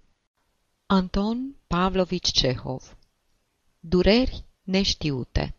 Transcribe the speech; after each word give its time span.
Anton 0.86 1.56
Pavlovici 1.68 2.32
Cehov. 2.32 2.98
Dureri 3.80 4.44
neștiute. 4.64 5.56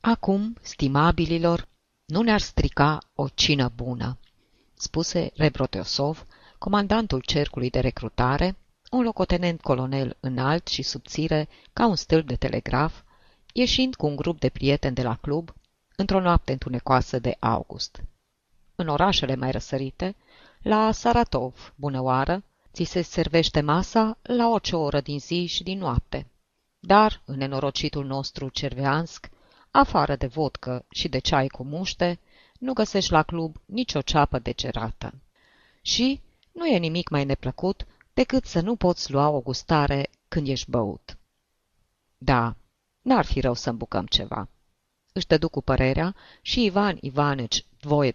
Acum, 0.00 0.56
stimabililor, 0.62 1.68
nu 2.08 2.22
ne-ar 2.22 2.40
strica 2.40 2.98
o 3.14 3.28
cină 3.28 3.72
bună, 3.74 4.18
spuse 4.74 5.30
Rebroteosov, 5.36 6.26
comandantul 6.58 7.20
cercului 7.20 7.70
de 7.70 7.80
recrutare, 7.80 8.56
un 8.90 9.02
locotenent 9.02 9.60
colonel 9.60 10.16
înalt 10.20 10.66
și 10.66 10.82
subțire 10.82 11.48
ca 11.72 11.86
un 11.86 11.96
stâlp 11.96 12.26
de 12.26 12.36
telegraf, 12.36 13.02
ieșind 13.52 13.94
cu 13.94 14.06
un 14.06 14.16
grup 14.16 14.40
de 14.40 14.48
prieteni 14.48 14.94
de 14.94 15.02
la 15.02 15.16
club 15.16 15.54
într-o 15.96 16.20
noapte 16.20 16.52
întunecoasă 16.52 17.18
de 17.18 17.36
august. 17.38 18.02
În 18.74 18.88
orașele 18.88 19.34
mai 19.34 19.50
răsărite, 19.50 20.16
la 20.62 20.92
Saratov, 20.92 21.72
bună 21.76 22.00
oară, 22.00 22.44
ți 22.72 22.84
se 22.84 23.02
servește 23.02 23.60
masa 23.60 24.18
la 24.22 24.48
orice 24.48 24.76
oră 24.76 25.00
din 25.00 25.18
zi 25.18 25.46
și 25.46 25.62
din 25.62 25.78
noapte. 25.78 26.26
Dar, 26.78 27.22
în 27.24 27.36
nenorocitul 27.36 28.04
nostru 28.04 28.48
cerveansk, 28.48 29.30
afară 29.78 30.16
de 30.16 30.26
vodcă 30.26 30.84
și 30.90 31.08
de 31.08 31.18
ceai 31.18 31.46
cu 31.46 31.64
muște, 31.64 32.18
nu 32.58 32.72
găsești 32.72 33.12
la 33.12 33.22
club 33.22 33.56
nicio 33.64 34.00
ceapă 34.00 34.38
degerată. 34.38 35.14
Și 35.82 36.20
nu 36.52 36.66
e 36.66 36.78
nimic 36.78 37.08
mai 37.08 37.24
neplăcut 37.24 37.86
decât 38.14 38.44
să 38.44 38.60
nu 38.60 38.76
poți 38.76 39.12
lua 39.12 39.28
o 39.28 39.40
gustare 39.40 40.10
când 40.28 40.48
ești 40.48 40.70
băut. 40.70 41.16
Da, 42.18 42.56
n-ar 43.02 43.24
fi 43.24 43.40
rău 43.40 43.54
să 43.54 43.70
îmbucăm 43.70 44.06
ceva. 44.06 44.48
Își 45.12 45.26
dădu 45.26 45.48
cu 45.48 45.62
părerea 45.62 46.14
și 46.42 46.64
Ivan 46.64 46.98
Ivanici 47.00 47.64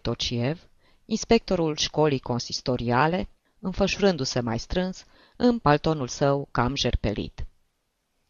Tociev, 0.01 0.67
inspectorul 1.05 1.75
școlii 1.75 2.19
consistoriale, 2.19 3.29
înfășurându-se 3.59 4.39
mai 4.39 4.59
strâns 4.59 5.05
în 5.35 5.59
paltonul 5.59 6.07
său 6.07 6.47
cam 6.51 6.75
jerpelit. 6.75 7.45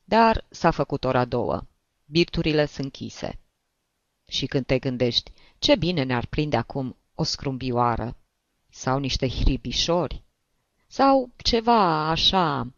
Dar 0.04 0.46
s-a 0.50 0.72
făcut 0.72 1.04
ora 1.04 1.26
două. 1.26 1.64
Birturile 2.14 2.66
sunt 2.66 2.84
închise. 2.84 3.40
Și 4.28 4.46
când 4.46 4.66
te 4.66 4.80
gândești, 4.80 5.32
ce 5.60 5.76
bine 5.76 6.04
ne-ar 6.04 6.26
prinde 6.26 6.58
acum 6.58 6.98
o 7.16 7.24
scrumbioară, 7.24 8.18
sau 8.70 9.00
niște 9.00 9.30
hribișori, 9.30 10.24
sau 10.88 11.32
ceva 11.38 12.10
așa, 12.10 12.74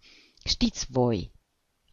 știți 0.45 0.85
voi. 0.89 1.31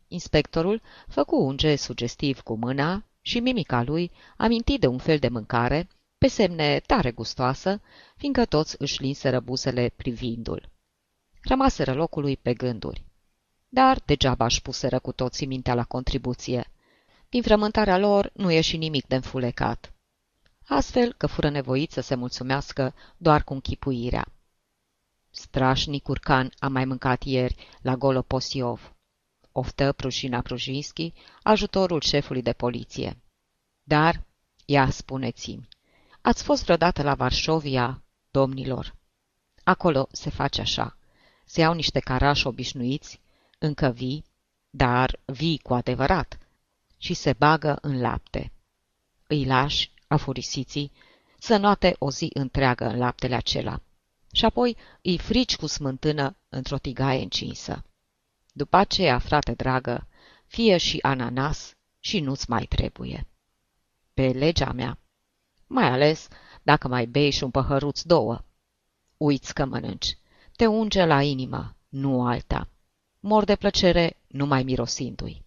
Inspectorul 0.09 0.83
făcu 1.09 1.37
un 1.37 1.57
gest 1.57 1.83
sugestiv 1.83 2.41
cu 2.41 2.55
mâna 2.55 3.05
și 3.21 3.41
mimica 3.41 3.83
lui 3.83 4.11
aminti 4.37 4.79
de 4.79 4.87
un 4.87 4.99
fel 4.99 5.19
de 5.19 5.29
mâncare, 5.29 5.89
pe 6.19 6.27
semne 6.27 6.81
tare 6.81 7.11
gustoasă, 7.11 7.81
fiindcă 8.17 8.45
toți 8.45 8.77
își 8.79 9.03
linseră 9.03 9.41
buzele 9.41 9.93
privindu-l. 9.97 10.71
Rămaseră 11.43 11.95
locului 11.95 12.37
pe 12.37 12.55
gânduri. 12.55 13.05
Dar 13.69 14.01
degeaba 14.05 14.45
își 14.45 14.63
puseră 14.63 14.99
cu 14.99 15.13
toții 15.13 15.47
mintea 15.47 15.75
la 15.75 15.85
contribuție. 15.85 16.67
Din 17.33 17.43
frământarea 17.43 17.99
lor 17.99 18.31
nu 18.35 18.51
ieși 18.51 18.77
nimic 18.77 19.07
de 19.07 19.15
înfulecat. 19.15 19.93
Astfel 20.67 21.13
că 21.13 21.27
fură 21.27 21.51
nevoiți 21.51 21.95
să 21.95 22.01
se 22.01 22.15
mulțumească 22.15 22.95
doar 23.17 23.45
cu 23.45 23.53
închipuirea. 23.53 24.27
Strașnic 25.31 26.03
curcan 26.03 26.53
a 26.59 26.69
mai 26.69 26.85
mâncat 26.85 27.23
ieri 27.23 27.55
la 27.83 27.97
Goloposiov. 27.97 28.95
Oftă 29.53 29.93
Prușina 29.93 30.41
Prujinski, 30.41 31.13
ajutorul 31.43 32.01
șefului 32.01 32.43
de 32.43 32.53
poliție. 32.53 33.21
Dar, 33.83 34.23
ia 34.65 34.91
spuneți-mi, 34.91 35.69
ați 36.21 36.43
fost 36.43 36.63
vreodată 36.63 37.03
la 37.03 37.15
Varșovia, 37.15 38.03
domnilor? 38.31 38.95
Acolo 39.65 40.09
se 40.11 40.31
face 40.31 40.61
așa. 40.61 40.97
Se 41.45 41.61
iau 41.61 41.73
niște 41.73 42.01
carași 42.01 42.47
obișnuiți, 42.47 43.21
încă 43.59 43.89
vii, 43.89 44.25
dar 44.71 45.21
vii 45.25 45.59
cu 45.59 45.75
adevărat, 45.75 46.37
și 47.03 47.15
se 47.15 47.33
bagă 47.33 47.79
în 47.81 48.01
lapte. 48.01 48.53
Îi 49.27 49.45
lași, 49.45 49.91
afurisiții, 50.07 50.93
să 51.39 51.57
noate 51.57 51.97
o 51.99 52.11
zi 52.11 52.31
întreagă 52.35 52.85
în 52.85 52.99
laptele 52.99 53.35
acela 53.35 53.81
și 54.33 54.45
apoi 54.45 54.77
îi 55.03 55.19
frici 55.19 55.57
cu 55.57 55.67
smântână 55.67 56.37
într-o 56.49 56.79
tigaie 56.79 57.23
încinsă. 57.23 57.85
După 58.53 58.77
aceea, 58.77 59.19
frate 59.19 59.53
dragă, 59.53 60.07
fie 60.47 60.77
și 60.77 60.99
ananas 61.01 61.75
și 61.99 62.21
nu-ți 62.21 62.51
mai 62.51 62.67
trebuie. 62.67 63.27
Pe 64.15 64.29
legea 64.29 64.73
mea, 64.73 64.99
mai 65.67 65.91
ales 65.91 66.29
dacă 66.63 66.89
mai 66.89 67.07
bei 67.07 67.31
și 67.31 67.45
un 67.45 67.51
păhăruț 67.51 68.03
două. 68.03 68.45
Uiți 69.17 69.55
că 69.55 69.65
mănânci, 69.65 70.19
te 70.57 70.67
unge 70.67 71.05
la 71.05 71.23
inimă, 71.23 71.77
nu 71.89 72.27
alta. 72.27 72.69
Mor 73.21 73.45
de 73.45 73.57
plăcere 73.57 74.17
numai 74.27 74.63
mirosindu-i. 74.63 75.42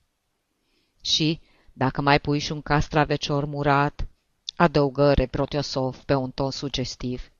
Și, 1.05 1.39
dacă 1.73 2.01
mai 2.01 2.19
pui 2.19 2.39
și 2.39 2.51
un 2.51 2.61
castravecior 2.61 3.45
murat, 3.45 4.07
adăugă 4.55 5.13
Reprotiosov 5.13 5.97
pe 5.97 6.13
un 6.13 6.31
ton 6.31 6.51
sugestiv. 6.51 7.31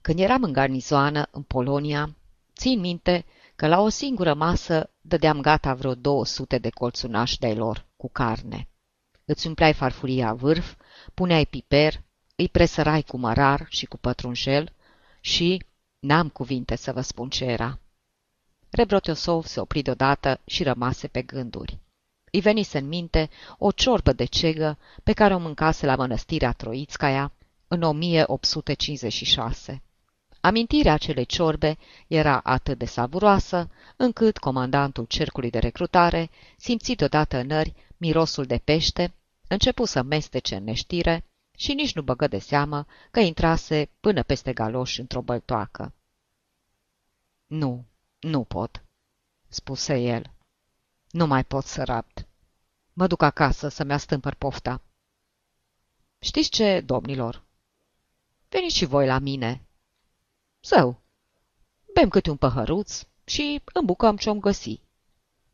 Când 0.00 0.18
eram 0.18 0.42
în 0.42 0.52
garnizoană, 0.52 1.28
în 1.30 1.42
Polonia, 1.42 2.16
țin 2.56 2.80
minte 2.80 3.24
că 3.56 3.66
la 3.66 3.80
o 3.80 3.88
singură 3.88 4.34
masă 4.34 4.90
dădeam 5.00 5.40
gata 5.40 5.74
vreo 5.74 5.94
200 5.94 6.58
de 6.58 6.70
colțunași 6.70 7.38
de 7.38 7.54
lor 7.54 7.86
cu 7.96 8.08
carne. 8.08 8.68
Îți 9.24 9.46
umpleai 9.46 9.72
farfuria 9.72 10.34
vârf, 10.34 10.74
puneai 11.14 11.46
piper, 11.46 12.02
îi 12.36 12.48
presărai 12.48 13.02
cu 13.02 13.16
mărar 13.16 13.66
și 13.68 13.86
cu 13.86 13.96
pătrunjel 13.96 14.72
și 15.20 15.64
n-am 15.98 16.28
cuvinte 16.28 16.76
să 16.76 16.92
vă 16.92 17.00
spun 17.00 17.28
ce 17.28 17.44
era. 17.44 17.78
Rebrotiosov 18.70 19.44
se 19.44 19.60
opri 19.60 19.82
deodată 19.82 20.40
și 20.44 20.62
rămase 20.62 21.08
pe 21.08 21.22
gânduri. 21.22 21.82
Îi 22.34 22.40
venise 22.40 22.78
în 22.78 22.88
minte 22.88 23.30
o 23.58 23.70
ciorbă 23.70 24.12
de 24.12 24.24
cegă 24.24 24.78
pe 25.02 25.12
care 25.12 25.34
o 25.34 25.38
mâncase 25.38 25.86
la 25.86 25.96
mănăstirea 25.96 26.52
Troițcaia 26.52 27.32
în 27.68 27.82
1856. 27.82 29.82
Amintirea 30.40 30.92
acelei 30.92 31.24
ciorbe 31.24 31.78
era 32.06 32.40
atât 32.40 32.78
de 32.78 32.84
savuroasă, 32.84 33.70
încât 33.96 34.38
comandantul 34.38 35.04
cercului 35.04 35.50
de 35.50 35.58
recrutare 35.58 36.30
simți 36.56 36.92
deodată 36.92 37.36
înări 37.36 37.74
mirosul 37.96 38.44
de 38.44 38.60
pește, 38.64 39.14
începu 39.48 39.84
să 39.84 40.02
mestece 40.02 40.56
în 40.56 40.64
neștire 40.64 41.24
și 41.56 41.72
nici 41.72 41.94
nu 41.94 42.02
băgă 42.02 42.26
de 42.26 42.38
seamă 42.38 42.86
că 43.10 43.20
intrase 43.20 43.90
până 44.00 44.22
peste 44.22 44.52
galoș 44.52 44.98
într-o 44.98 45.22
băltoacă. 45.22 45.92
Nu, 47.46 47.84
nu 48.18 48.44
pot, 48.44 48.84
spuse 49.48 49.98
el. 49.98 50.33
Nu 51.14 51.26
mai 51.26 51.44
pot 51.44 51.64
să 51.64 51.84
rapt. 51.84 52.26
Mă 52.92 53.06
duc 53.06 53.22
acasă 53.22 53.68
să-mi 53.68 53.92
astâmpăr 53.92 54.34
pofta. 54.34 54.80
Știți 56.18 56.48
ce, 56.48 56.80
domnilor? 56.80 57.42
Veniți 58.48 58.76
și 58.76 58.84
voi 58.84 59.06
la 59.06 59.18
mine. 59.18 59.66
Zău, 60.62 61.00
bem 61.92 62.08
câte 62.08 62.30
un 62.30 62.36
păhăruț 62.36 63.02
și 63.24 63.62
îmbucăm 63.72 64.16
ce-om 64.16 64.40
găsi. 64.40 64.80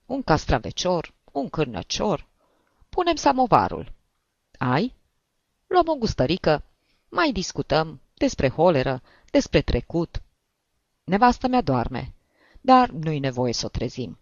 Un 0.06 0.22
castravecior, 0.22 1.14
un 1.32 1.48
cârnăcior. 1.48 2.26
Punem 2.88 3.16
samovarul. 3.16 3.92
Ai? 4.58 4.94
Luăm 5.66 5.88
o 5.88 5.94
gustărică, 5.94 6.62
mai 7.08 7.32
discutăm 7.32 8.00
despre 8.14 8.48
holeră, 8.48 9.02
despre 9.30 9.60
trecut. 9.60 10.22
Nevastă 11.04 11.48
mea 11.48 11.60
doarme, 11.60 12.14
dar 12.60 12.88
nu-i 12.88 13.18
nevoie 13.18 13.52
să 13.52 13.66
o 13.66 13.68
trezim. 13.68 14.19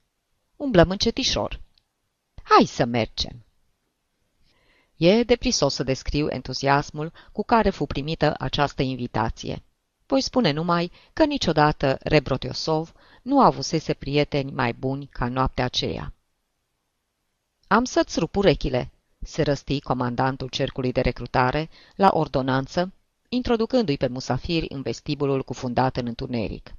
Umblăm 0.59 0.91
încetișor. 0.91 1.61
Hai 2.43 2.65
să 2.65 2.85
mergem! 2.85 3.45
E 4.97 5.23
deprisos 5.23 5.75
să 5.75 5.83
descriu 5.83 6.29
entuziasmul 6.29 7.13
cu 7.33 7.45
care 7.45 7.71
fu 7.71 7.87
primită 7.87 8.35
această 8.39 8.83
invitație. 8.83 9.63
Voi 10.07 10.21
spune 10.21 10.51
numai 10.51 10.93
că 11.13 11.25
niciodată 11.25 11.99
Rebrotiosov 12.03 12.93
nu 13.23 13.41
avusese 13.41 13.95
prieteni 13.95 14.51
mai 14.51 14.73
buni 14.73 15.07
ca 15.07 15.29
noaptea 15.29 15.65
aceea. 15.65 16.13
Am 17.67 17.85
să-ți 17.85 18.19
rup 18.19 18.37
urechile, 18.37 18.91
se 19.19 19.43
răsti 19.43 19.81
comandantul 19.81 20.49
cercului 20.49 20.93
de 20.93 21.01
recrutare 21.01 21.71
la 21.95 22.11
ordonanță, 22.13 22.93
introducându-i 23.29 23.97
pe 23.97 24.07
musafiri 24.07 24.67
în 24.69 24.83
vestibulul 24.83 25.43
cufundat 25.43 25.97
în 25.97 26.07
întuneric. 26.07 26.75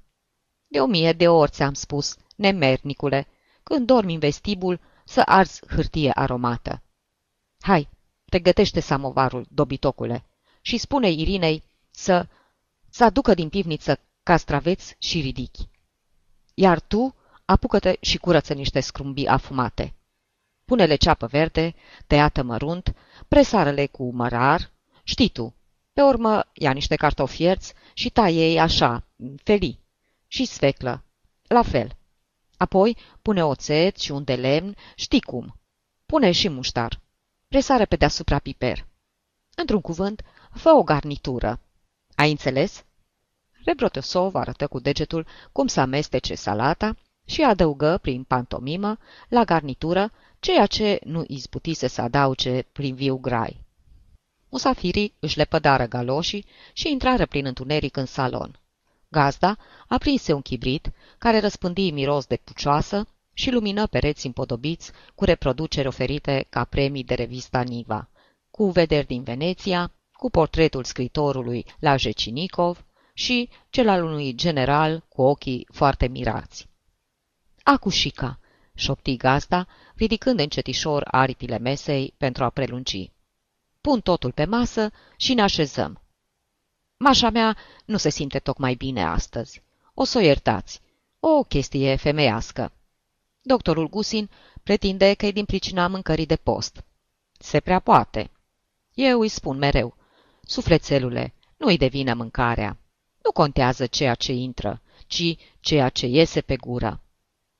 De 0.66 0.80
o 0.80 0.86
mie 0.86 1.12
de 1.12 1.28
orți 1.28 1.54
ți-am 1.54 1.74
spus, 1.74 2.16
nemernicule, 2.36 3.28
când 3.70 3.86
dormi 3.86 4.14
în 4.14 4.18
vestibul, 4.18 4.80
să 5.04 5.22
arzi 5.24 5.60
hârtie 5.66 6.10
aromată. 6.14 6.82
Hai, 7.60 7.88
pregătește 8.24 8.80
samovarul, 8.80 9.46
dobitocule, 9.50 10.24
și 10.60 10.78
spune 10.78 11.10
Irinei 11.10 11.62
să, 11.90 12.26
să 12.88 13.04
aducă 13.04 13.34
din 13.34 13.48
pivniță 13.48 14.00
castraveți 14.22 14.94
și 14.98 15.20
ridichi. 15.20 15.68
Iar 16.54 16.80
tu 16.80 17.14
apucă-te 17.44 17.96
și 18.00 18.18
curăță 18.18 18.54
niște 18.54 18.80
scrumbii 18.80 19.26
afumate. 19.26 19.94
Pune-le 20.64 20.96
ceapă 20.96 21.26
verde, 21.26 21.74
tăiată 22.06 22.42
mărunt, 22.42 22.94
presară-le 23.28 23.86
cu 23.86 24.12
mărar, 24.12 24.70
știi 25.02 25.28
tu. 25.28 25.54
Pe 25.92 26.02
urmă 26.02 26.44
ia 26.52 26.72
niște 26.72 26.96
cartofi 26.96 27.36
fierți 27.36 27.72
și 27.94 28.10
taie 28.10 28.48
ei 28.48 28.60
așa, 28.60 29.04
felii, 29.42 29.80
și 30.26 30.44
sfeclă, 30.44 31.04
la 31.42 31.62
fel. 31.62 31.98
Apoi 32.60 32.96
pune 33.22 33.44
oțet 33.44 33.96
și 33.96 34.10
un 34.10 34.24
de 34.24 34.34
lemn, 34.34 34.76
știi 34.94 35.20
cum. 35.20 35.56
Pune 36.06 36.30
și 36.30 36.48
muștar. 36.48 37.00
Presară 37.48 37.84
pe 37.84 37.96
deasupra 37.96 38.38
piper. 38.38 38.86
Într-un 39.54 39.80
cuvânt, 39.80 40.22
fă 40.54 40.68
o 40.68 40.82
garnitură. 40.82 41.60
Ai 42.14 42.30
înțeles? 42.30 42.84
Rebrotosov 43.64 44.34
arătă 44.34 44.66
cu 44.66 44.78
degetul 44.78 45.26
cum 45.52 45.66
să 45.66 45.80
amestece 45.80 46.34
salata 46.34 46.96
și 47.24 47.42
adăugă 47.42 47.98
prin 48.02 48.24
pantomimă 48.24 48.98
la 49.28 49.44
garnitură 49.44 50.12
ceea 50.40 50.66
ce 50.66 51.00
nu 51.04 51.24
izbutise 51.26 51.86
să 51.86 52.00
adauge 52.00 52.62
prin 52.62 52.94
viu 52.94 53.16
grai. 53.16 53.60
Musafirii 54.48 55.14
își 55.18 55.36
lepădară 55.36 55.86
galoșii 55.86 56.46
și 56.72 56.90
intrară 56.90 57.26
prin 57.26 57.46
întuneric 57.46 57.96
în 57.96 58.06
salon. 58.06 58.58
Gazda 59.12 59.56
aprinse 59.88 60.32
un 60.32 60.42
chibrit 60.42 60.92
care 61.18 61.40
răspândi 61.40 61.90
miros 61.90 62.26
de 62.26 62.36
pucioasă 62.36 63.06
și 63.32 63.50
lumină 63.50 63.86
pereți 63.86 64.26
împodobiți 64.26 64.92
cu 65.14 65.24
reproduceri 65.24 65.86
oferite 65.86 66.46
ca 66.48 66.64
premii 66.64 67.04
de 67.04 67.14
revista 67.14 67.60
Niva, 67.60 68.08
cu 68.50 68.70
vederi 68.70 69.06
din 69.06 69.22
Veneția, 69.22 69.92
cu 70.12 70.30
portretul 70.30 70.84
scritorului 70.84 71.64
la 71.78 71.96
Jecinicov 71.96 72.84
și 73.12 73.48
cel 73.70 73.88
al 73.88 74.04
unui 74.04 74.34
general 74.34 75.04
cu 75.08 75.22
ochii 75.22 75.66
foarte 75.72 76.08
mirați. 76.08 76.68
Acușica, 77.62 78.38
șopti 78.74 79.16
gazda, 79.16 79.66
ridicând 79.94 80.40
încetișor 80.40 81.08
aripile 81.10 81.58
mesei 81.58 82.14
pentru 82.16 82.44
a 82.44 82.50
prelungi. 82.50 83.10
Pun 83.80 84.00
totul 84.00 84.32
pe 84.32 84.44
masă 84.44 84.90
și 85.16 85.34
ne 85.34 85.42
așezăm. 85.42 85.99
Mașa 87.02 87.30
mea 87.30 87.56
nu 87.84 87.96
se 87.96 88.08
simte 88.08 88.38
tocmai 88.38 88.74
bine 88.74 89.04
astăzi. 89.04 89.62
O 89.94 90.04
să 90.04 90.18
o 90.18 90.20
iertați. 90.20 90.80
O 91.20 91.42
chestie 91.42 91.96
femeiască. 91.96 92.72
Doctorul 93.42 93.88
Gusin 93.88 94.30
pretinde 94.62 95.14
că 95.14 95.26
e 95.26 95.30
din 95.30 95.44
pricina 95.44 95.86
mâncării 95.86 96.26
de 96.26 96.36
post. 96.36 96.84
Se 97.38 97.60
prea 97.60 97.78
poate. 97.78 98.30
Eu 98.94 99.20
îi 99.20 99.28
spun 99.28 99.58
mereu, 99.58 99.96
sufletelule, 100.42 101.34
nu-i 101.56 101.76
devină 101.76 102.14
mâncarea. 102.14 102.76
Nu 103.22 103.32
contează 103.32 103.86
ceea 103.86 104.14
ce 104.14 104.32
intră, 104.32 104.80
ci 105.06 105.36
ceea 105.60 105.88
ce 105.88 106.06
iese 106.06 106.40
pe 106.40 106.56
gură. 106.56 107.00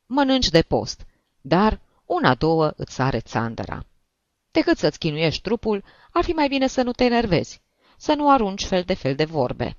Mănânci 0.07 0.49
de 0.49 0.63
post, 0.63 1.07
dar 1.41 1.81
una-două 2.05 2.73
îți 2.77 2.95
sare 2.95 3.21
țandăra. 3.21 3.87
Decât 4.51 4.79
să-ți 4.79 4.99
chinuiești 4.99 5.43
trupul, 5.43 5.85
ar 6.11 6.25
fi 6.25 6.33
mai 6.33 6.49
bine 6.49 6.67
să 6.67 6.83
nu 6.83 6.93
te 6.93 7.05
enervezi, 7.05 7.61
să 8.01 8.15
nu 8.15 8.31
arunci 8.31 8.65
fel 8.65 8.83
de 8.83 8.95
fel 8.95 9.15
de 9.15 9.25
vorbe. 9.25 9.77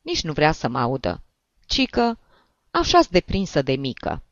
Nici 0.00 0.22
nu 0.22 0.32
vrea 0.32 0.52
să 0.52 0.68
mă 0.68 0.78
audă, 0.78 1.22
ci 1.66 1.86
că 1.86 2.16
așa-s 2.70 3.08
deprinsă 3.08 3.62
de 3.62 3.76
mică. 3.76 4.22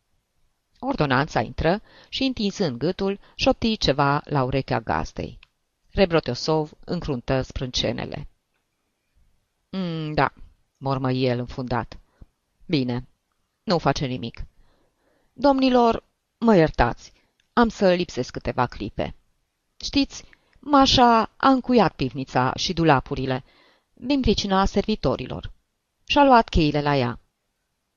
Ordonanța 0.79 1.41
intră 1.41 1.83
și, 2.09 2.23
întinzând 2.23 2.79
gâtul, 2.79 3.21
șopti 3.35 3.77
ceva 3.77 4.23
la 4.25 4.43
urechea 4.45 4.81
gazdei. 4.81 5.39
Rebroteosov 5.91 6.71
încruntă 6.85 7.43
sprâncenele. 7.43 8.29
Mm, 9.71 10.13
da, 10.13 10.33
mormă 10.77 11.13
el 11.13 11.39
înfundat. 11.39 11.99
Bine, 12.67 13.09
nu 13.63 13.79
face 13.79 14.07
nimic. 14.07 14.45
Domnilor, 15.33 16.05
mă 16.39 16.57
iertați, 16.57 17.13
am 17.53 17.69
să 17.69 17.93
lipsesc 17.93 18.33
câteva 18.33 18.67
clipe. 18.67 19.15
Știți, 19.77 20.25
Mașa 20.65 21.31
a 21.37 21.49
încuiat 21.49 21.95
pivnița 21.95 22.53
și 22.57 22.73
dulapurile, 22.73 23.45
din 23.95 24.21
pricina 24.21 24.65
servitorilor. 24.65 25.53
Și-a 26.05 26.25
luat 26.25 26.49
cheile 26.49 26.83
la 26.83 26.97
ea. 26.97 27.19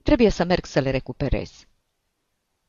Trebuie 0.03 0.29
să 0.29 0.43
merg 0.43 0.65
să 0.65 0.79
le 0.79 0.89
recuperez. 0.89 1.65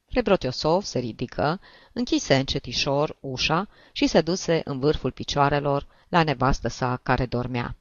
Rebrotiosov 0.07 0.83
se 0.83 0.99
ridică, 0.99 1.61
închise 1.93 2.37
încetișor 2.37 3.17
ușa 3.21 3.69
și 3.93 4.07
se 4.07 4.21
duse 4.21 4.61
în 4.65 4.79
vârful 4.79 5.11
picioarelor 5.11 5.87
la 6.09 6.23
nevastă 6.23 6.69
sa 6.69 6.97
care 7.03 7.27
dormea. 7.27 7.77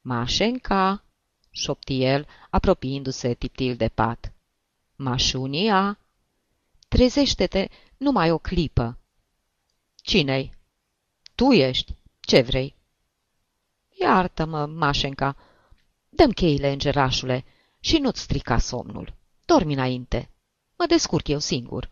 Mașenca, 0.00 1.04
șopti 1.50 2.02
el, 2.02 2.26
apropiindu-se 2.50 3.34
tiptil 3.34 3.76
de 3.76 3.88
pat. 3.88 4.32
Mașunia, 4.96 5.98
trezește-te 6.88 7.68
numai 7.96 8.30
o 8.30 8.38
clipă. 8.38 8.98
Cine-i? 9.94 10.56
Tu 11.38 11.52
ești. 11.52 11.94
Ce 12.20 12.40
vrei? 12.40 12.76
Iartă-mă, 14.00 14.66
Mașenca. 14.66 15.36
Dăm 16.08 16.30
cheile, 16.30 16.70
îngerașule, 16.70 17.44
și 17.80 17.98
nu-ți 17.98 18.20
strica 18.20 18.58
somnul. 18.58 19.14
Dormi 19.44 19.72
înainte. 19.72 20.30
Mă 20.76 20.86
descurc 20.86 21.28
eu 21.28 21.38
singur. 21.38 21.90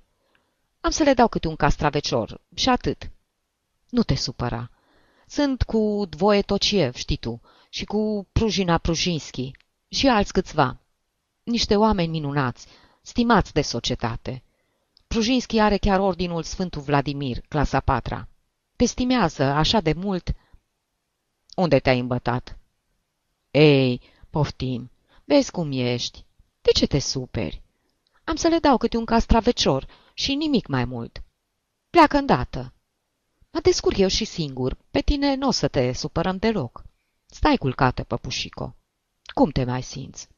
Am 0.80 0.90
să 0.90 1.02
le 1.02 1.14
dau 1.14 1.28
câte 1.28 1.48
un 1.48 1.56
castravecior 1.56 2.40
și 2.54 2.68
atât. 2.68 3.10
Nu 3.88 4.02
te 4.02 4.14
supăra. 4.14 4.70
Sunt 5.26 5.62
cu 5.62 6.06
Dvoie 6.08 6.42
Tociev, 6.42 6.94
știi 6.94 7.16
tu, 7.16 7.40
și 7.68 7.84
cu 7.84 8.26
Prujina 8.32 8.78
Prujinski 8.78 9.50
și 9.88 10.08
alți 10.08 10.32
câțiva. 10.32 10.80
Niște 11.42 11.76
oameni 11.76 12.10
minunați, 12.10 12.66
stimați 13.02 13.52
de 13.52 13.62
societate. 13.62 14.42
Prujinski 15.06 15.58
are 15.58 15.76
chiar 15.76 16.00
ordinul 16.00 16.42
Sfântul 16.42 16.82
Vladimir, 16.82 17.40
clasa 17.48 17.80
patra. 17.80 18.28
Te 18.76 18.84
stimează 18.84 19.42
așa 19.42 19.80
de 19.80 19.92
mult. 19.92 20.34
Unde 21.56 21.78
te-ai 21.78 21.98
îmbătat? 21.98 22.58
Ei, 23.50 24.00
poftim, 24.30 24.90
vezi 25.24 25.50
cum 25.50 25.72
ești. 25.72 26.24
De 26.62 26.70
ce 26.70 26.86
te 26.86 26.98
superi? 26.98 27.62
Am 28.24 28.36
să 28.36 28.48
le 28.48 28.58
dau 28.58 28.76
câte 28.76 28.96
un 28.96 29.04
castravecior 29.04 29.86
și 30.14 30.34
nimic 30.34 30.66
mai 30.66 30.84
mult. 30.84 31.22
Pleacă 31.90 32.16
îndată. 32.16 32.72
Mă 33.50 33.60
descurc 33.60 33.96
eu 33.96 34.08
și 34.08 34.24
singur. 34.24 34.76
Pe 34.90 35.00
tine 35.00 35.34
nu 35.34 35.46
o 35.46 35.50
să 35.50 35.68
te 35.68 35.92
supărăm 35.92 36.36
deloc. 36.36 36.84
Stai 37.26 37.56
culcată, 37.56 38.04
păpușico. 38.04 38.76
Cum 39.34 39.50
te 39.50 39.64
mai 39.64 39.82
simți? 39.82 40.28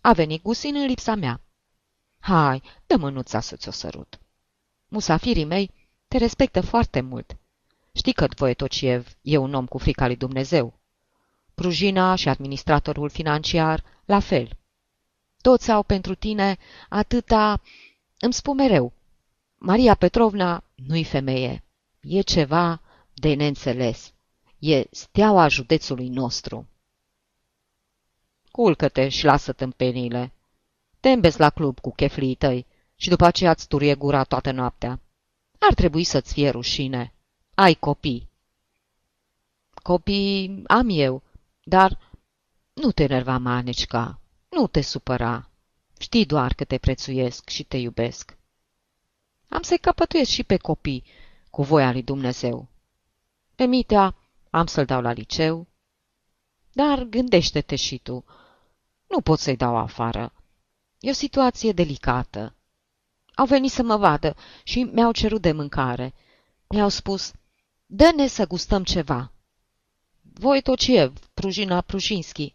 A 0.00 0.12
venit 0.12 0.42
Gusin 0.42 0.74
în 0.74 0.86
lipsa 0.86 1.14
mea. 1.14 1.40
Hai, 2.18 2.62
dă 2.86 2.96
mânuța 2.96 3.40
să-ți 3.40 3.68
o 3.68 3.70
sărut. 3.70 4.20
Musafirii 4.88 5.44
mei 5.44 5.70
te 6.08 6.18
respectă 6.18 6.60
foarte 6.60 7.00
mult. 7.00 7.36
Știi 7.96 8.12
că 8.12 8.26
Voietociev 8.36 9.16
e 9.22 9.36
un 9.36 9.54
om 9.54 9.66
cu 9.66 9.78
frica 9.78 10.06
lui 10.06 10.16
Dumnezeu. 10.16 10.80
Prujina 11.54 12.14
și 12.14 12.28
administratorul 12.28 13.10
financiar, 13.10 13.84
la 14.04 14.20
fel. 14.20 14.48
Toți 15.40 15.70
au 15.70 15.82
pentru 15.82 16.14
tine 16.14 16.58
atâta... 16.88 17.60
Îmi 18.18 18.32
spun 18.32 18.56
mereu, 18.56 18.92
Maria 19.58 19.94
Petrovna 19.94 20.64
nu-i 20.74 21.04
femeie. 21.04 21.64
E 22.00 22.20
ceva 22.20 22.80
de 23.14 23.34
neînțeles. 23.34 24.12
E 24.58 24.84
steaua 24.90 25.48
județului 25.48 26.08
nostru. 26.08 26.68
Culcă-te 28.50 29.08
și 29.08 29.24
lasă 29.24 29.52
tâmpenile. 29.52 30.32
Te 31.00 31.18
la 31.36 31.50
club 31.50 31.80
cu 31.80 31.92
cheflii 31.94 32.34
tăi 32.34 32.66
și 32.96 33.08
după 33.08 33.24
aceea 33.24 33.50
îți 33.50 33.68
turie 33.68 33.94
gura 33.94 34.24
toată 34.24 34.50
noaptea. 34.50 35.00
Ar 35.58 35.74
trebui 35.74 36.04
să-ți 36.04 36.32
fie 36.32 36.50
rușine. 36.50 37.13
Ai 37.54 37.74
copii. 37.74 38.28
Copii 39.82 40.62
am 40.66 40.88
eu, 40.90 41.22
dar 41.62 41.98
nu 42.72 42.92
te 42.92 43.06
nerva, 43.06 43.38
Manecica, 43.38 44.20
nu 44.48 44.66
te 44.66 44.80
supăra. 44.80 45.48
Știi 45.98 46.26
doar 46.26 46.54
că 46.54 46.64
te 46.64 46.78
prețuiesc 46.78 47.48
și 47.48 47.64
te 47.64 47.76
iubesc. 47.76 48.36
Am 49.48 49.62
să-i 49.62 49.78
căpătuiesc 49.78 50.30
și 50.30 50.44
pe 50.44 50.56
copii, 50.56 51.04
cu 51.50 51.62
voia 51.62 51.92
lui 51.92 52.02
Dumnezeu. 52.02 52.68
Pe 53.54 53.64
Mitea 53.64 54.14
am 54.50 54.66
să-l 54.66 54.84
dau 54.84 55.00
la 55.00 55.12
liceu. 55.12 55.66
Dar 56.72 57.02
gândește-te 57.02 57.76
și 57.76 57.98
tu. 57.98 58.24
Nu 59.06 59.20
pot 59.20 59.38
să-i 59.38 59.56
dau 59.56 59.76
afară. 59.76 60.32
E 61.00 61.10
o 61.10 61.12
situație 61.12 61.72
delicată. 61.72 62.54
Au 63.34 63.46
venit 63.46 63.70
să 63.70 63.82
mă 63.82 63.96
vadă 63.96 64.36
și 64.64 64.82
mi-au 64.82 65.12
cerut 65.12 65.40
de 65.40 65.52
mâncare. 65.52 66.14
Mi-au 66.68 66.88
spus, 66.88 67.32
dă-ne 67.86 68.26
să 68.26 68.46
gustăm 68.46 68.84
ceva. 68.84 69.32
Voi 70.20 70.62
Tociev, 70.62 71.18
Prujina 71.34 71.80
Prujinski. 71.80 72.54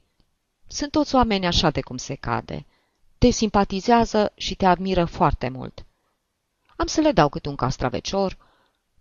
Sunt 0.67 0.91
toți 0.91 1.15
oameni 1.15 1.45
așa 1.45 1.69
de 1.69 1.81
cum 1.81 1.97
se 1.97 2.15
cade. 2.15 2.65
Te 3.17 3.29
simpatizează 3.29 4.31
și 4.35 4.55
te 4.55 4.65
admiră 4.65 5.05
foarte 5.05 5.49
mult. 5.49 5.85
Am 6.75 6.87
să 6.87 7.01
le 7.01 7.11
dau 7.11 7.29
câte 7.29 7.49
un 7.49 7.55
castravecior, 7.55 8.37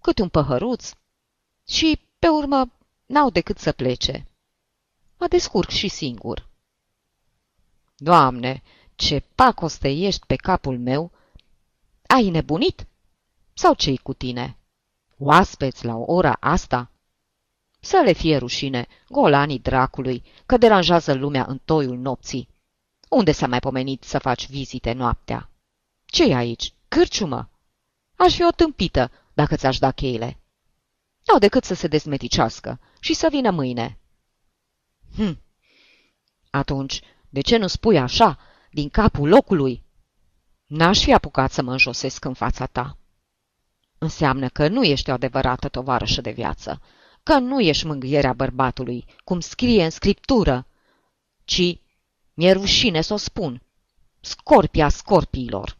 câte 0.01 0.23
un 0.23 0.29
păhăruț 0.29 0.93
și, 1.67 2.01
pe 2.19 2.29
urmă, 2.29 2.73
n-au 3.07 3.31
decât 3.31 3.59
să 3.59 3.73
plece. 3.73 4.27
descurc 5.29 5.71
și 5.71 5.89
singur. 5.89 6.49
Doamne, 7.97 8.63
ce 8.95 9.21
pacoste 9.35 9.89
ești 9.89 10.27
pe 10.27 10.37
capul 10.37 10.79
meu! 10.79 11.11
Ai 12.07 12.31
nebunit? 12.31 12.87
Sau 13.55 13.75
ce-i 13.75 13.97
cu 13.97 14.13
tine? 14.13 14.58
Oaspeți 15.19 15.85
la 15.85 15.97
ora 15.97 16.37
asta? 16.41 16.91
Să 17.81 18.03
le 18.05 18.13
fie 18.13 18.37
rușine, 18.37 18.87
golanii 19.09 19.59
dracului, 19.59 20.23
că 20.47 20.57
deranjează 20.57 21.15
lumea 21.15 21.45
în 21.49 21.61
toiul 21.65 21.99
nopții. 21.99 22.49
Unde 23.09 23.33
s-a 23.33 23.47
mai 23.47 23.59
pomenit 23.59 24.03
să 24.03 24.19
faci 24.19 24.49
vizite 24.49 24.93
noaptea? 24.93 25.51
ce 26.11 26.25
e 26.25 26.35
aici? 26.35 26.73
Cârciumă? 26.89 27.51
Aș 28.17 28.35
fi 28.35 28.45
o 28.45 28.51
tâmpită 28.51 29.11
dacă 29.35 29.57
ți-aș 29.57 29.79
da 29.79 29.91
cheile. 29.91 30.41
N-au 31.27 31.39
decât 31.39 31.65
să 31.65 31.75
se 31.75 31.87
dezmeticească 31.87 32.81
și 33.01 33.15
să 33.15 33.29
vină 33.31 33.51
mâine. 33.51 33.99
Hm. 35.17 35.43
Atunci, 36.51 37.01
de 37.29 37.41
ce 37.41 37.57
nu 37.57 37.67
spui 37.67 37.99
așa, 37.99 38.39
din 38.71 38.89
capul 38.89 39.29
locului? 39.29 39.85
N-aș 40.67 41.03
fi 41.03 41.13
apucat 41.13 41.53
să 41.53 41.63
mă 41.63 41.73
înjosesc 41.73 42.25
în 42.25 42.35
fața 42.35 42.67
ta. 42.67 42.99
Înseamnă 43.99 44.49
că 44.49 44.69
nu 44.69 44.85
ești 44.85 45.11
o 45.11 45.13
adevărată 45.13 45.69
tovarășă 45.69 46.21
de 46.21 46.31
viață, 46.31 46.81
că 47.23 47.39
nu 47.39 47.61
ești 47.61 47.87
mângâierea 47.87 48.33
bărbatului, 48.33 49.05
cum 49.25 49.41
scrie 49.41 49.85
în 49.85 49.91
scriptură, 49.91 50.67
ci 51.45 51.81
mi-e 52.35 52.53
rușine 52.53 53.01
să 53.01 53.13
o 53.13 53.17
spun, 53.17 53.63
scorpia 54.21 54.89
scorpiilor. 54.89 55.79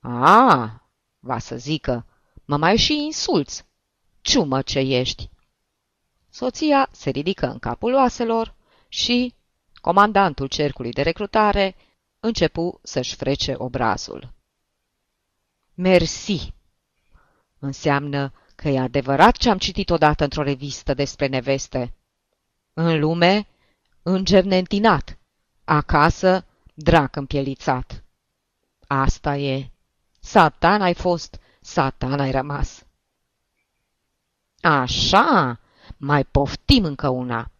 A, 0.00 0.82
va 1.18 1.38
să 1.38 1.56
zică, 1.56 2.06
mă 2.44 2.56
mai 2.56 2.76
și 2.76 3.04
insulți. 3.04 3.64
Ciumă 4.20 4.62
ce 4.62 4.78
ești! 4.78 5.30
Soția 6.30 6.88
se 6.90 7.10
ridică 7.10 7.46
în 7.46 7.58
capul 7.58 7.94
oaselor 7.94 8.54
și 8.88 9.34
comandantul 9.74 10.46
cercului 10.46 10.92
de 10.92 11.02
recrutare 11.02 11.76
începu 12.20 12.80
să-și 12.82 13.14
frece 13.14 13.54
obrazul. 13.56 14.32
Mersi! 15.74 16.55
Înseamnă 17.66 18.32
că 18.54 18.68
e 18.68 18.78
adevărat 18.78 19.36
ce 19.36 19.50
am 19.50 19.58
citit 19.58 19.90
odată 19.90 20.24
într-o 20.24 20.42
revistă 20.42 20.94
despre 20.94 21.26
neveste. 21.26 21.94
În 22.72 22.98
lume, 22.98 23.46
înger 24.02 24.44
neîntinat, 24.44 25.18
acasă, 25.64 26.46
drac 26.74 27.16
împielițat. 27.16 28.04
Asta 28.86 29.36
e. 29.36 29.70
Satan 30.20 30.82
ai 30.82 30.94
fost, 30.94 31.40
satan 31.60 32.20
ai 32.20 32.30
rămas. 32.30 32.84
Așa, 34.60 35.60
mai 35.96 36.24
poftim 36.24 36.84
încă 36.84 37.08
una. 37.08 37.50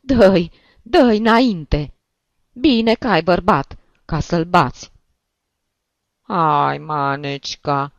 Dă-i, 0.00 0.50
dă-i 0.82 1.18
înainte. 1.18 1.94
Bine 2.52 2.94
că 2.94 3.08
ai 3.08 3.22
bărbat, 3.22 3.76
ca 4.04 4.20
să-l 4.20 4.44
bați. 4.44 4.92
Ai, 6.22 6.78
manecica, 6.78 7.92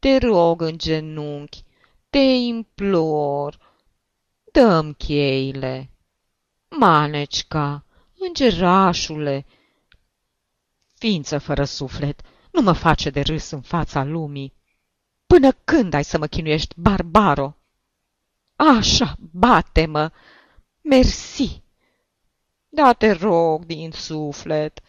te 0.00 0.16
rog 0.18 0.60
în 0.60 0.78
genunchi, 0.78 1.64
te 2.10 2.18
implor, 2.18 3.58
dăm 4.52 4.92
cheile. 4.92 5.90
Manecica, 6.68 7.84
îngerașule, 8.18 9.46
ființă 10.94 11.38
fără 11.38 11.64
suflet, 11.64 12.20
nu 12.50 12.60
mă 12.62 12.72
face 12.72 13.10
de 13.10 13.20
râs 13.20 13.50
în 13.50 13.60
fața 13.60 14.04
lumii. 14.04 14.52
Până 15.26 15.52
când 15.52 15.94
ai 15.94 16.04
să 16.04 16.18
mă 16.18 16.26
chinuiești, 16.26 16.74
barbaro? 16.80 17.56
Așa, 18.56 19.16
bate-mă! 19.32 20.10
Mersi! 20.80 21.62
Da, 22.68 22.92
te 22.92 23.10
rog 23.10 23.64
din 23.64 23.90
suflet! 23.90 24.80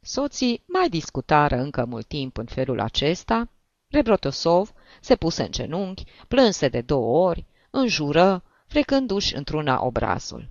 Soții 0.00 0.62
mai 0.66 0.88
discutară 0.88 1.56
încă 1.56 1.84
mult 1.84 2.06
timp 2.06 2.36
în 2.36 2.46
felul 2.46 2.80
acesta. 2.80 3.48
Rebrotosov 3.90 4.72
se 5.00 5.16
puse 5.16 5.42
în 5.42 5.50
genunchi, 5.50 6.04
plânse 6.28 6.68
de 6.68 6.80
două 6.80 7.28
ori, 7.28 7.46
înjură, 7.70 8.42
frecându-și 8.66 9.34
într-una 9.34 9.84
obrazul. 9.84 10.50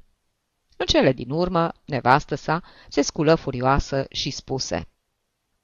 În 0.78 0.86
cele 0.86 1.12
din 1.12 1.30
urmă, 1.30 1.74
nevastă 1.86 2.36
sa 2.36 2.64
se 2.90 3.02
sculă 3.02 3.36
furioasă 3.36 4.06
și 4.10 4.30
spuse 4.32 4.88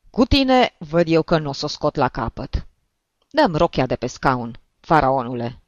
Cu 0.10 0.26
tine 0.26 0.76
văd 0.78 1.08
eu 1.08 1.24
că 1.24 1.38
nu 1.38 1.50
o 1.50 1.54
să 1.54 1.66
o 1.66 1.68
scot 1.68 1.96
la 1.96 2.08
capăt. 2.08 2.68
Dăm 3.30 3.56
rochia 3.56 3.86
de 3.86 3.96
pe 3.96 4.08
scaun, 4.08 4.60
faraonule. 4.80 5.62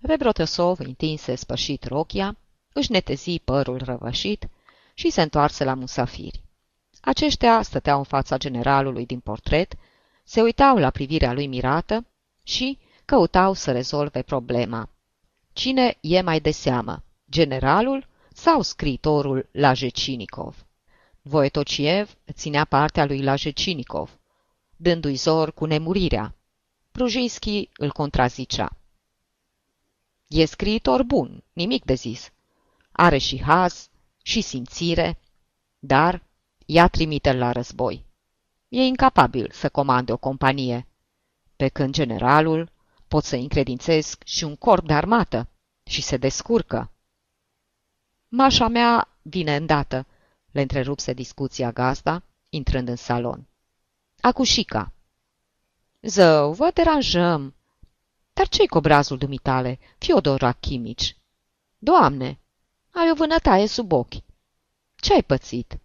Rebrotosov 0.00 0.78
întinse 0.78 1.34
spășit 1.34 1.84
rochia, 1.84 2.36
își 2.72 2.90
netezi 2.90 3.38
părul 3.38 3.82
răvășit 3.84 4.48
și 4.94 5.10
se 5.10 5.22
întoarse 5.22 5.64
la 5.64 5.74
musafiri. 5.74 6.42
Aceștia 7.00 7.62
stăteau 7.62 7.98
în 7.98 8.04
fața 8.04 8.36
generalului 8.36 9.06
din 9.06 9.20
portret, 9.20 9.74
se 10.28 10.42
uitau 10.42 10.76
la 10.76 10.90
privirea 10.90 11.32
lui 11.32 11.46
mirată 11.46 12.06
și 12.42 12.78
căutau 13.04 13.52
să 13.52 13.72
rezolve 13.72 14.22
problema. 14.22 14.88
Cine 15.52 15.96
e 16.00 16.20
mai 16.20 16.40
de 16.40 16.50
seamă, 16.50 17.04
generalul 17.30 18.06
sau 18.32 18.62
scriitorul 18.62 19.48
Lajecinikov? 19.52 20.66
Voietociev 21.22 22.16
ținea 22.32 22.64
partea 22.64 23.04
lui 23.04 23.22
Lajecinikov, 23.22 24.18
dându-i 24.76 25.14
zor 25.14 25.52
cu 25.52 25.64
nemurirea. 25.64 26.34
Prujinski 26.92 27.68
îl 27.76 27.92
contrazicea. 27.92 28.76
E 30.28 30.44
scriitor 30.44 31.02
bun, 31.02 31.44
nimic 31.52 31.84
de 31.84 31.94
zis. 31.94 32.30
Are 32.92 33.18
și 33.18 33.42
haz 33.42 33.88
și 34.22 34.40
simțire, 34.40 35.18
dar 35.78 36.22
ia 36.66 36.88
trimite 36.88 37.32
la 37.32 37.52
război. 37.52 38.05
E 38.76 38.82
incapabil 38.82 39.50
să 39.52 39.68
comande 39.68 40.12
o 40.12 40.16
companie, 40.16 40.86
pe 41.56 41.68
când 41.68 41.94
generalul 41.94 42.70
pot 43.08 43.24
să 43.24 43.36
încredințez 43.36 44.16
și 44.24 44.44
un 44.44 44.56
corp 44.56 44.86
de 44.86 44.92
armată 44.92 45.48
și 45.82 46.02
se 46.02 46.16
descurcă. 46.16 46.90
Mașa 48.28 48.68
mea 48.68 49.08
vine 49.22 49.56
îndată, 49.56 50.06
le 50.50 50.60
întrerupse 50.60 51.12
discuția 51.12 51.72
gazda, 51.72 52.22
intrând 52.48 52.88
în 52.88 52.96
salon. 52.96 53.46
Acușica. 54.20 54.92
Zău, 56.02 56.52
vă 56.52 56.70
deranjăm. 56.74 57.54
Dar 58.32 58.48
ce-i 58.48 58.66
cu 58.66 58.76
obrazul 58.76 59.18
dumitale, 59.18 59.78
Fiodor 59.98 60.42
Achimici? 60.42 61.16
Doamne, 61.78 62.38
ai 62.90 63.10
o 63.10 63.14
vânătaie 63.14 63.66
sub 63.66 63.92
ochi. 63.92 64.24
Ce-ai 64.94 65.22
pățit? 65.22 65.78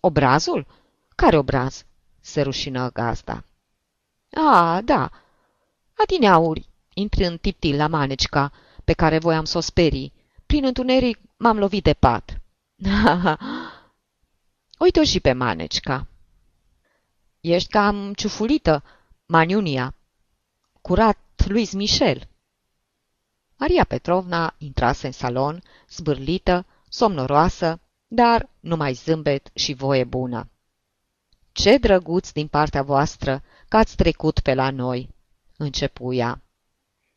Obrazul? 0.00 0.84
Care 1.16 1.36
obraz? 1.38 1.84
Se 2.20 2.42
rușină 2.42 2.90
gazda. 2.92 3.44
A, 4.32 4.80
da. 4.84 5.10
Adineauri, 5.94 6.68
intrând 6.94 7.40
tiptil 7.40 7.76
la 7.76 7.86
manecica, 7.86 8.52
pe 8.84 8.92
care 8.92 9.18
voiam 9.18 9.44
să 9.44 9.58
o 9.58 9.60
sperii. 9.60 10.12
Prin 10.46 10.64
întuneric 10.64 11.18
m-am 11.36 11.58
lovit 11.58 11.82
de 11.82 11.92
pat. 11.92 12.40
Uite-o 14.84 15.04
și 15.04 15.20
pe 15.20 15.32
manecica. 15.32 16.06
Ești 17.40 17.68
cam 17.68 18.12
ciufulită, 18.14 18.82
Maniunia. 19.26 19.94
Curat 20.80 21.18
Luis 21.46 21.72
Michel. 21.72 22.28
Maria 23.56 23.84
Petrovna 23.84 24.54
intrase 24.58 25.06
în 25.06 25.12
salon, 25.12 25.62
zbârlită, 25.88 26.66
somnoroasă, 26.88 27.80
dar 28.06 28.48
numai 28.60 28.92
zâmbet 28.92 29.50
și 29.54 29.72
voie 29.72 30.04
bună. 30.04 30.50
Ce 31.56 31.78
drăguț 31.78 32.30
din 32.30 32.48
partea 32.48 32.82
voastră 32.82 33.42
că 33.68 33.76
ați 33.76 33.96
trecut 33.96 34.40
pe 34.40 34.54
la 34.54 34.70
noi, 34.70 35.14
începu 35.56 36.12
ea. 36.12 36.42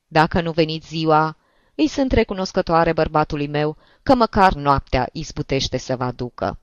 Dacă 0.07 0.41
nu 0.41 0.51
veniți 0.51 0.87
ziua, 0.87 1.37
îi 1.75 1.87
sunt 1.87 2.11
recunoscătoare 2.11 2.93
bărbatului 2.93 3.47
meu 3.47 3.77
că 4.03 4.15
măcar 4.15 4.53
noaptea 4.53 5.09
izbutește 5.11 5.77
să 5.77 5.95
vă 5.95 6.03
aducă. 6.03 6.59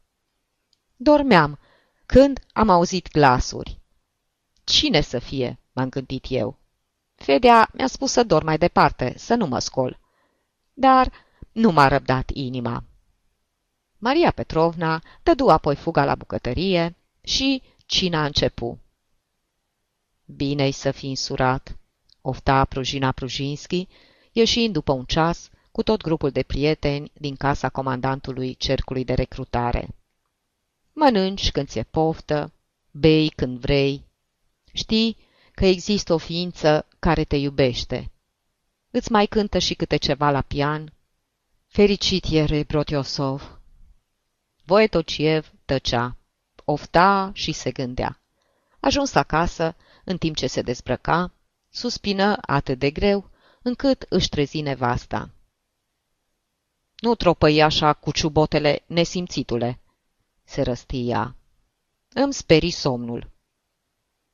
Dormeam 0.97 1.59
când 2.07 2.45
am 2.53 2.69
auzit 2.69 3.11
glasuri. 3.11 3.81
Cine 4.65 5.01
să 5.01 5.19
fie? 5.19 5.59
m-am 5.73 5.89
gândit 5.89 6.25
eu. 6.29 6.59
Fedea 7.15 7.69
mi-a 7.73 7.87
spus 7.87 8.13
să 8.13 8.23
dorm 8.23 8.45
mai 8.45 8.59
departe, 8.59 9.15
să 9.17 9.35
nu 9.35 9.47
mă 9.47 9.59
scol. 9.59 9.99
Dar 10.73 11.13
nu 11.53 11.71
m-a 11.71 11.89
răbdat 11.89 12.31
inima. 12.33 12.85
Maria 13.99 14.31
Petrovna 14.31 15.03
dădu 15.23 15.49
apoi 15.49 15.77
fuga 15.77 16.05
la 16.05 16.15
bucătărie 16.15 16.97
și 17.27 17.63
cina 17.87 18.25
începu. 18.25 18.79
Bine-i 20.25 20.71
să 20.71 20.91
fi 20.91 21.07
însurat, 21.07 21.79
ofta 22.21 22.65
Prujina 22.65 23.13
Prujinski, 23.13 23.89
ieșind 24.33 24.73
după 24.73 24.93
un 24.93 25.05
ceas 25.05 25.51
cu 25.73 25.83
tot 25.83 26.01
grupul 26.01 26.31
de 26.31 26.43
prieteni 26.43 27.11
din 27.15 27.37
casa 27.37 27.69
comandantului 27.69 28.55
cercului 28.55 29.05
de 29.05 29.15
recrutare. 29.15 29.89
Mănânci 30.93 31.51
când 31.51 31.69
ți-e 31.69 31.83
poftă, 31.83 32.53
bei 32.91 33.29
când 33.29 33.59
vrei. 33.59 34.05
Știi 34.73 35.17
că 35.55 35.67
există 35.67 36.13
o 36.13 36.19
ființă 36.19 36.87
care 36.99 37.25
te 37.25 37.37
iubește. 37.37 38.11
Îți 38.91 39.13
mai 39.13 39.27
cântă 39.27 39.59
și 39.59 39.75
câte 39.75 39.97
ceva 39.97 40.31
la 40.31 40.41
pian. 40.41 40.93
Fericit 41.67 42.25
e 42.31 42.63
Brotiosov. 42.63 43.61
Voietociev 44.65 45.53
tăcea, 45.65 46.17
ofta 46.69 47.31
și 47.35 47.53
se 47.53 47.71
gândea. 47.71 48.21
Ajuns 48.81 49.15
acasă, 49.15 49.77
în 50.05 50.19
timp 50.19 50.37
ce 50.37 50.47
se 50.47 50.63
dezbrăca, 50.63 51.33
suspină 51.71 52.39
atât 52.41 52.79
de 52.79 52.91
greu, 52.91 53.31
încât 53.63 54.07
își 54.09 54.29
trezi 54.29 54.61
nevasta. 54.61 55.31
Nu 57.01 57.15
tropăi 57.15 57.63
așa 57.63 57.93
cu 57.93 58.13
ciubotele, 58.13 58.83
nesimțitule, 58.87 59.81
se 60.45 60.63
răstia. 60.63 61.37
Îmi 62.09 62.35
sperii 62.35 62.71
somnul. 62.71 63.31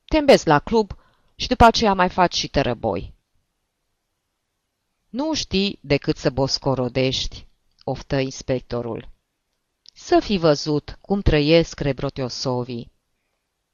Te 0.05 0.41
la 0.43 0.59
club 0.59 0.97
și 1.35 1.47
după 1.47 1.63
aceea 1.63 1.93
mai 1.93 2.09
faci 2.09 2.35
și 2.35 2.47
tărăboi. 2.47 3.13
Nu 5.09 5.33
știi 5.33 5.79
decât 5.81 6.17
să 6.17 6.29
boscorodești, 6.29 7.47
oftă 7.83 8.15
inspectorul. 8.19 9.12
Să 10.05 10.19
fi 10.19 10.37
văzut 10.37 10.97
cum 11.01 11.21
trăiesc 11.21 11.79
rebrotiosovii. 11.79 12.91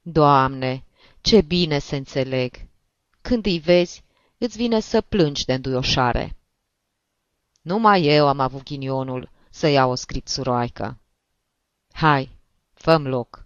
Doamne, 0.01 0.83
ce 1.21 1.41
bine 1.41 1.79
se 1.79 1.95
înțeleg! 1.95 2.67
Când 3.21 3.45
îi 3.45 3.59
vezi, 3.59 4.03
îți 4.37 4.57
vine 4.57 4.79
să 4.79 5.01
plângi 5.01 5.45
de 5.45 5.53
înduioșare. 5.53 6.35
Numai 7.61 8.03
eu 8.05 8.27
am 8.27 8.39
avut 8.39 8.63
ghinionul 8.63 9.29
să 9.49 9.67
iau 9.67 9.91
o 9.91 9.95
scripsuroaică. 9.95 10.97
Hai, 11.91 12.29
făm 12.73 13.07
loc. 13.07 13.45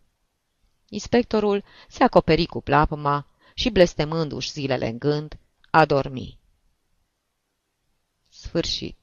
Inspectorul 0.89 1.63
se 1.89 2.03
acoperi 2.03 2.45
cu 2.45 2.61
plapăma 2.61 3.27
și, 3.53 3.69
blestemându-și 3.69 4.51
zilele 4.51 4.87
în 4.87 4.97
gând, 4.97 5.37
a 5.69 5.85
dormi. 5.85 6.39
Sfârșit. 8.29 9.02